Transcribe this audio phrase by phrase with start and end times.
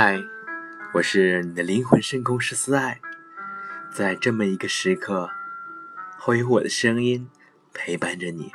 [0.00, 0.22] 嗨，
[0.92, 3.00] 我是你的灵魂深空师思爱，
[3.92, 5.28] 在这么一个时刻，
[6.20, 7.28] 会有我的声音
[7.74, 8.52] 陪伴着你。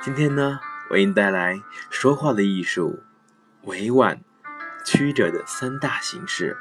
[0.00, 1.60] 今天呢，为你带来
[1.90, 3.02] 说话的艺术，
[3.64, 4.22] 委婉、
[4.86, 6.56] 曲折的三大形式。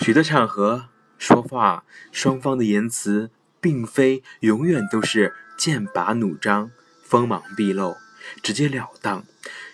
[0.00, 6.70] 许多场合说话，双方的言辞并非永远都是剑拔弩张、
[7.02, 7.96] 锋芒毕露、
[8.42, 9.24] 直截了当，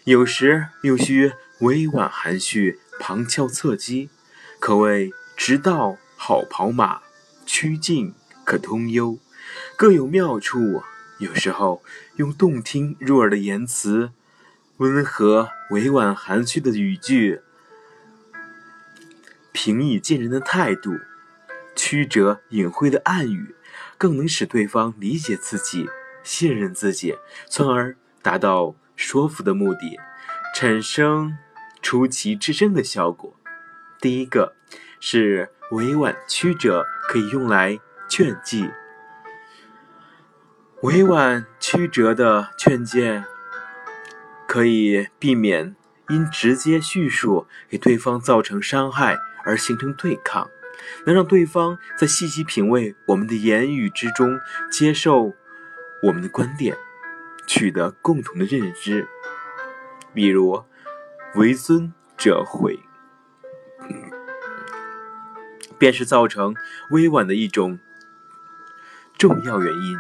[0.05, 2.79] 有时又需委婉含蓄。
[3.07, 4.09] 旁敲侧击，
[4.59, 7.03] 可谓直道好跑马，
[7.45, 8.15] 曲径
[8.47, 9.19] 可通幽，
[9.77, 10.83] 各有妙处。
[11.19, 11.83] 有时候
[12.17, 14.11] 用动听入耳的言辞，
[14.79, 17.43] 温和委婉含蓄的语句，
[19.53, 20.95] 平易近人的态度，
[21.77, 23.55] 曲折隐晦的暗语，
[23.99, 25.91] 更能使对方理解自己、
[26.23, 27.15] 信任自己，
[27.51, 29.99] 从而达到说服的目的，
[30.55, 31.37] 产生。
[31.85, 33.37] 出奇制胜的效果。
[34.01, 34.57] 第一个
[34.99, 38.73] 是委婉曲折，可以用来劝诫。
[40.81, 43.25] 委婉曲折的劝诫，
[44.49, 45.77] 可以避免
[46.09, 50.49] 因直接叙述给对方造成伤害而形成对抗，
[51.05, 54.41] 能让对方在细细品味我们的言语之中，
[54.73, 55.35] 接受
[56.03, 56.75] 我们的观点，
[57.47, 59.07] 取得共同的认知。
[60.15, 60.65] 比如。
[61.37, 62.79] 为尊者毁，
[65.77, 66.55] 便是造成
[66.91, 67.81] 委婉的一种
[69.19, 69.99] 重要原因。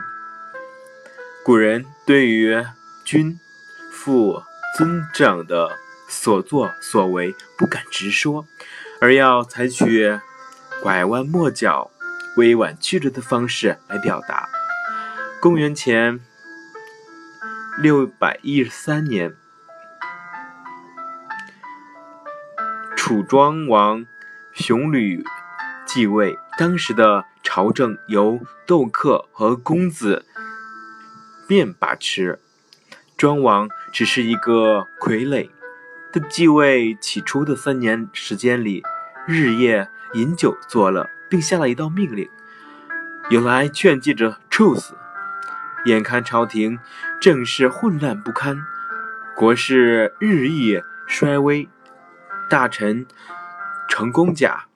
[1.45, 2.65] 古人对于
[3.05, 3.37] 君、
[3.91, 4.43] 父、
[4.77, 5.77] 尊长的
[6.09, 8.47] 所作所为不敢直说，
[9.01, 10.21] 而要采取
[10.83, 11.91] 拐弯抹角、
[12.37, 14.49] 委婉曲折的方式来表达。
[15.41, 16.21] 公元前
[17.79, 19.35] 六百一十三年。
[23.07, 24.07] 楚庄王
[24.55, 25.23] 熊吕
[25.85, 30.25] 继位，当时的朝政由窦克和公子
[31.47, 32.41] 卞把持。
[33.19, 35.51] 庄王只是一个傀儡，
[36.15, 38.83] 他继位起初的三年时间里，
[39.27, 42.27] 日夜饮酒作乐，并下了一道命令：
[43.29, 44.95] 有来劝诫者处死。
[45.85, 46.79] 眼看朝廷
[47.21, 48.57] 政事混乱不堪，
[49.37, 51.69] 国势日益衰微。
[52.49, 53.07] 大臣
[53.89, 54.67] 成公甲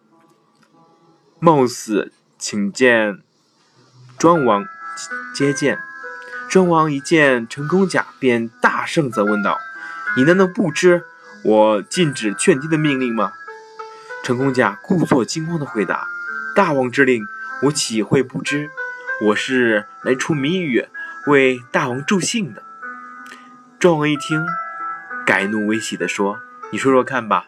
[1.39, 3.23] 冒死请见
[4.19, 4.65] 庄王
[5.35, 5.79] 接见。
[6.49, 9.59] 庄王一见成公甲，便大声责问道
[10.17, 11.05] ：“你难道不知
[11.45, 13.33] 我禁止劝诫的命令吗？”
[14.25, 16.07] 成公甲故作惊慌的回答
[16.57, 17.23] ：“大王之令，
[17.65, 18.71] 我岂会不知？
[19.27, 20.89] 我是来出谜语，
[21.27, 22.63] 为大王助兴的。”
[23.79, 24.47] 庄王一听，
[25.27, 26.41] 改怒为喜地说
[26.73, 27.45] ：“你说说看吧。”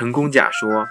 [0.00, 0.88] 成功甲说：“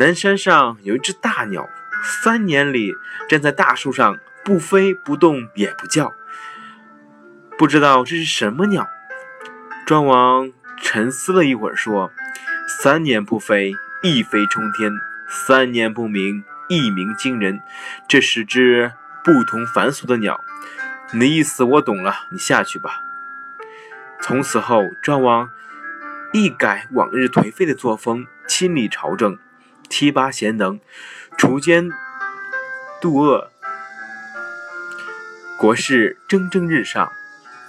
[0.00, 1.68] 南山上有一只大鸟，
[2.02, 2.94] 三年里
[3.28, 6.14] 站在大树上，不飞不动也不叫，
[7.58, 8.88] 不知道这是什么鸟。”
[9.84, 10.50] 庄王
[10.82, 12.10] 沉思了一会儿，说
[12.80, 14.90] ：“三年不飞，一飞冲天；
[15.28, 17.60] 三年不鸣，一鸣惊人。
[18.08, 18.90] 这是只
[19.22, 20.42] 不同凡俗的鸟。
[21.12, 23.02] 你的意思我懂了，你下去吧。”
[24.22, 25.50] 从此后，庄王。
[26.32, 29.38] 一改往日颓废的作风，亲理朝政，
[29.88, 30.78] 提拔贤能，
[31.38, 31.90] 除奸
[33.00, 33.50] 杜恶，
[35.58, 37.10] 国事蒸蒸日上。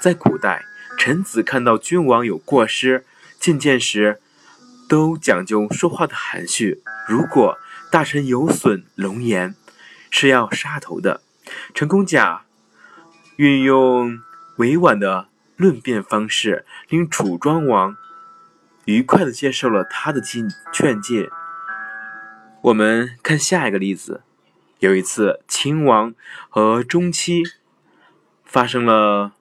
[0.02, 0.66] 在古代，
[0.98, 3.06] 臣子看到君王有过失，
[3.40, 4.20] 进谏时
[4.90, 6.84] 都讲究说话的含蓄。
[7.08, 7.58] 如果
[7.90, 9.56] 大臣有损龙颜，
[10.12, 11.22] 是要杀头的。
[11.74, 12.42] 陈公甲
[13.38, 14.20] 运用
[14.58, 17.96] 委婉的论辩方式，令楚庄王。
[18.90, 21.30] 愉快地接受了他的劝劝诫。
[22.64, 24.24] 我们看下一个例子：
[24.80, 26.16] 有一次，秦王
[26.50, 27.44] 和中期
[28.44, 29.34] 发生了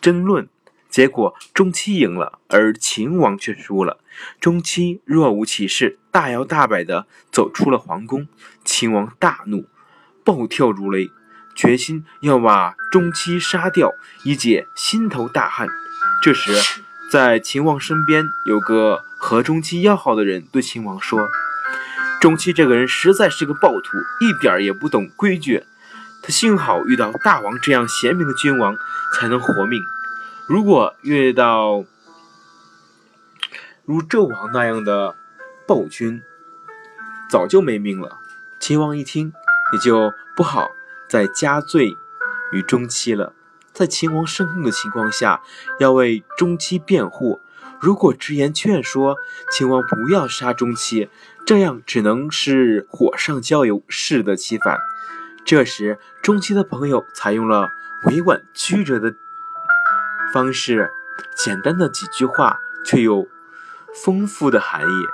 [0.00, 0.48] 争论，
[0.88, 3.98] 结果中期赢了，而秦王却输了。
[4.40, 8.26] 中期若无其事，大摇大摆地走出了皇宫。
[8.64, 9.68] 秦王大怒，
[10.24, 11.10] 暴跳如雷，
[11.54, 13.92] 决心要把中期杀掉，
[14.24, 15.68] 以解心头大恨。
[16.22, 21.28] 这时，在秦王身边有个和中期要好的人，对秦王说
[22.20, 25.64] ：“中期这个人实在是个暴徒，一点也不懂规矩。
[26.22, 28.76] 他幸好遇到大王这样贤明的君王，
[29.14, 29.80] 才能活命。
[30.48, 31.84] 如果遇到
[33.84, 35.14] 如纣王那样的
[35.66, 36.20] 暴君，
[37.30, 38.18] 早就没命了。”
[38.58, 39.32] 秦王一听，
[39.72, 40.70] 也就不好
[41.08, 41.96] 再加罪
[42.52, 43.32] 于中期了。
[43.76, 45.42] 在秦王生怒的情况下，
[45.78, 47.42] 要为中期辩护，
[47.78, 49.16] 如果直言劝说
[49.52, 51.10] 秦王不要杀钟期，
[51.44, 54.78] 这样只能是火上浇油，适得其反。
[55.44, 57.68] 这时，钟期的朋友采用了
[58.06, 59.14] 委婉曲折的
[60.32, 60.90] 方式，
[61.36, 63.28] 简单的几句话，却有
[64.02, 65.04] 丰富的含义，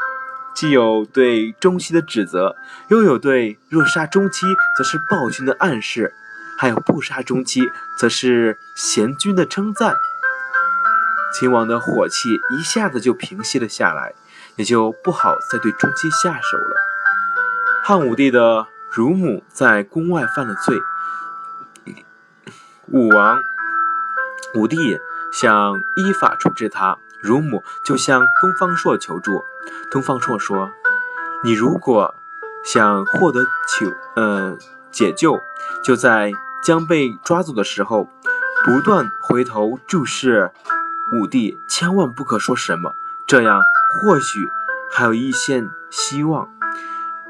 [0.54, 2.54] 既有对钟期的指责，
[2.86, 4.46] 又有对若杀钟期
[4.78, 6.14] 则是暴君的暗示，
[6.62, 9.96] 还有不杀钟期则是贤君的称赞。
[11.34, 14.14] 秦王的火气一下子就平息了下来，
[14.54, 16.76] 也就不好再对钟期下手了。
[17.82, 20.80] 汉武帝的乳母在宫外犯了罪，
[22.92, 23.40] 武王
[24.54, 25.00] 武帝
[25.32, 29.44] 想依法处置他，乳母就向东方朔求助。
[29.90, 30.70] 东方朔说
[31.42, 32.14] ：“你如果
[32.64, 34.56] 想获得求呃
[34.92, 35.40] 解救，
[35.82, 36.30] 就在
[36.62, 38.08] 将被抓走的时候，
[38.64, 40.50] 不断回头注视。”
[41.14, 42.94] 武帝千万不可说什么，
[43.26, 43.60] 这样
[44.00, 44.50] 或许
[44.90, 46.48] 还有一线希望。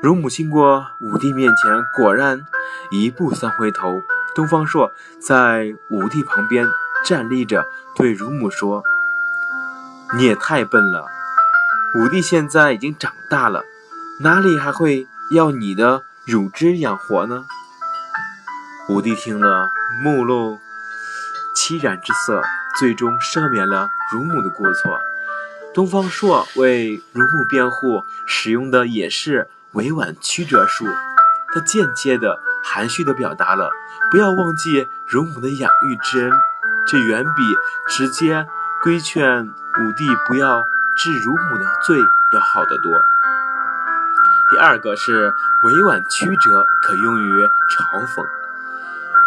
[0.00, 2.44] 乳母经过武帝面前，果然
[2.90, 4.02] 一步三回头。
[4.34, 6.66] 东方朔在武帝旁边
[7.04, 8.82] 站立着，对乳母说
[10.16, 11.06] ：“你也太笨了，
[11.96, 13.62] 武帝现在已经长大了，
[14.20, 17.46] 哪里还会要你的乳汁养活呢？”
[18.88, 19.70] 武帝听了，
[20.02, 20.58] 目露
[21.54, 22.42] 凄然之色。
[22.78, 24.98] 最终赦免了乳母的过错。
[25.74, 30.86] 东方朔为乳母辩护，使用的也是委婉曲折术。
[31.52, 33.70] 他间接的、含蓄的表达了
[34.10, 36.32] 不要忘记乳母的养育之恩，
[36.86, 37.42] 这远比
[37.88, 38.46] 直接
[38.82, 40.64] 规劝武帝不要
[40.96, 41.98] 治乳母的罪
[42.32, 42.90] 要好得多。
[44.50, 45.30] 第二个是
[45.64, 48.24] 委婉曲折，可用于嘲讽。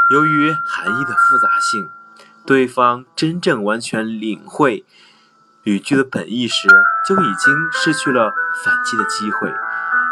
[0.10, 1.90] 由于含义的复杂性。
[2.46, 4.86] 对方真正完全领会
[5.64, 6.68] 语句的本意时，
[7.08, 8.32] 就已经失去了
[8.64, 9.52] 反击的机会，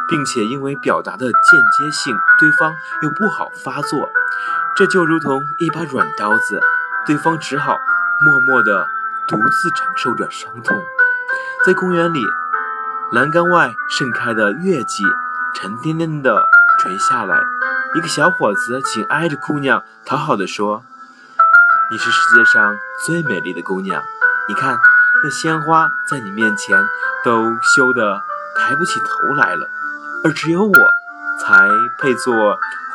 [0.07, 2.73] 并且因为表达的间接性，对方
[3.03, 4.09] 又不好发作，
[4.75, 6.59] 这就如同一把软刀子，
[7.05, 7.77] 对方只好
[8.25, 8.87] 默默地
[9.27, 10.75] 独自承受着伤痛。
[11.63, 12.25] 在公园里，
[13.11, 15.03] 栏杆外盛开的月季
[15.53, 16.43] 沉甸甸地
[16.79, 17.43] 垂下来，
[17.95, 20.83] 一个小伙子紧挨着姑娘，讨好地说。
[21.91, 22.75] 你是世界上
[23.05, 24.01] 最美丽的姑娘，
[24.47, 24.79] 你看
[25.23, 26.83] 那鲜花在你面前
[27.23, 28.19] 都羞得
[28.55, 29.67] 抬不起头来了，
[30.23, 30.73] 而只有我
[31.39, 31.69] 才
[31.99, 32.33] 配做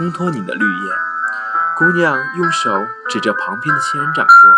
[0.00, 0.92] 烘托你的绿叶。
[1.76, 4.50] 姑娘用手指着旁边的仙人掌说：“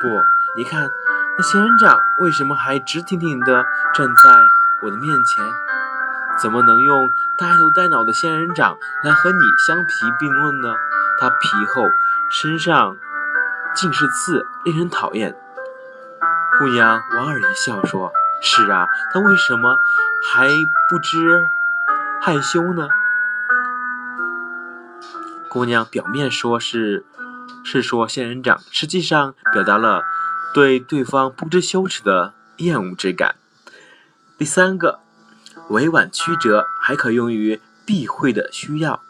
[0.00, 0.08] 不，
[0.56, 0.90] 你看
[1.36, 3.62] 那仙人掌为什么还直挺挺地
[3.92, 4.46] 站在
[4.80, 5.44] 我的面前？
[6.40, 10.74] 怎么能用呆头呆脑的仙人掌来和你相提并论呢？
[11.18, 11.36] 它皮
[11.74, 11.82] 厚，
[12.30, 12.96] 身上……”
[13.74, 15.34] 尽是刺，令人讨厌。
[16.58, 18.12] 姑娘莞尔一笑，说
[18.42, 19.78] ：“是啊，他为什么
[20.22, 20.46] 还
[20.90, 21.48] 不知
[22.20, 22.86] 害羞呢？”
[25.48, 27.06] 姑娘表面说是
[27.64, 30.02] 是说仙人掌，实际上表达了
[30.52, 33.36] 对对方不知羞耻的厌恶之感。
[34.36, 35.00] 第三个，
[35.72, 39.02] 委婉曲折，还可用于避讳的需要。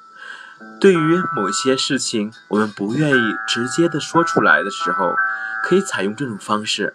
[0.81, 5.15] 对于某些事情，我们不愿意直接的说出来的时候，
[5.65, 6.95] 可以采用这种方式。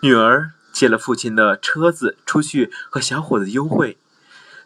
[0.00, 3.96] 女儿借了父亲的车子出去和小伙子幽会，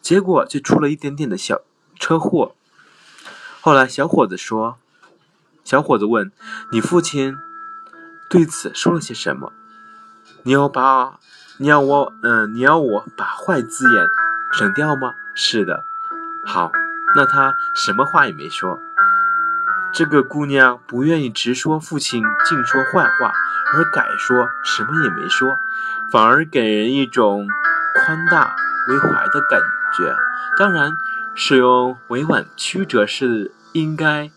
[0.03, 1.63] 结果却出了一点点的小
[1.99, 2.55] 车祸。
[3.61, 4.79] 后来小伙子说
[5.65, 6.33] ：“小伙子问
[6.73, 7.37] 你父亲
[8.29, 9.53] 对此说了些什么？
[10.43, 11.21] 你要把
[11.59, 14.09] 你要我嗯你要我把坏字眼
[14.53, 15.15] 省掉吗？
[15.35, 15.85] 是的，
[16.45, 16.71] 好。”
[17.15, 18.79] 那他什么话也没说。
[19.95, 23.33] 这个姑娘不愿意直说父亲净说坏话，
[23.73, 25.57] 而改说什么也没说，
[26.11, 27.49] 反而给人一种
[27.95, 28.55] 宽大
[28.89, 29.59] 为怀的感
[29.97, 30.15] 觉。
[30.59, 30.93] 当然，
[31.35, 34.31] 使用委婉曲折是应该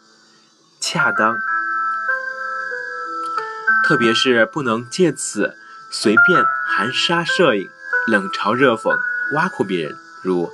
[0.79, 1.37] 恰当，
[3.83, 5.57] 特别是不能借此
[5.91, 7.69] 随便含沙射影、
[8.07, 8.95] 冷嘲热讽、
[9.33, 10.51] 挖苦别人，如。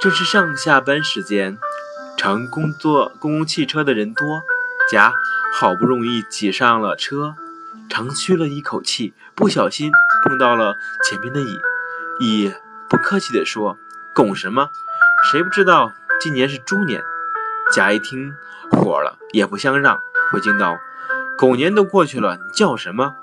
[0.00, 1.58] 正是上下班时间，
[2.16, 4.42] 乘工作公共汽车的人多，
[4.90, 5.12] 甲
[5.54, 7.34] 好不容易挤上了车，
[7.88, 9.92] 长吁了一口气，不小心
[10.24, 11.60] 碰到了前面的乙。
[12.20, 12.52] 乙
[12.88, 13.78] 不客气地说
[14.12, 14.68] ：“拱什么？
[15.30, 17.04] 谁不知道今年是猪年？”
[17.72, 18.34] 甲一听
[18.70, 20.78] 火了，也不相让，回敬道
[21.38, 23.14] ：“狗年都过去了，你叫什么？”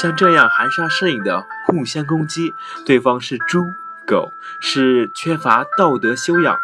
[0.00, 3.72] 像这样含沙射影的互相攻击，对方是猪。
[4.06, 6.56] 狗是缺乏道德修养、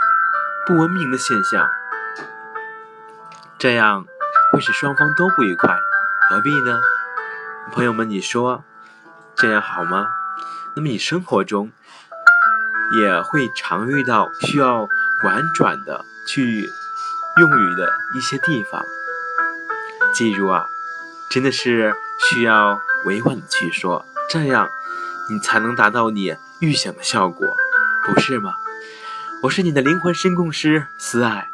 [0.65, 1.69] 不文明的现象，
[3.59, 4.07] 这样
[4.53, 5.77] 会使双方都不愉快，
[6.29, 6.79] 何必呢？
[7.73, 8.63] 朋友们，你说
[9.35, 10.07] 这样好吗？
[10.77, 11.73] 那么你生活中
[13.01, 14.89] 也会常遇到需要
[15.25, 16.71] 婉转的去
[17.39, 18.85] 用语的一些地方，
[20.15, 20.67] 记住啊，
[21.29, 24.69] 真的是需要委婉的去说，这样
[25.31, 27.57] 你才能达到你预想的效果，
[28.07, 28.55] 不是吗？
[29.43, 31.51] 我是你的灵魂深控师思爱，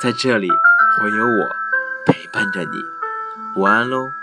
[0.00, 1.56] 在这里会有我
[2.04, 2.84] 陪伴着你，
[3.60, 4.19] 晚安喽。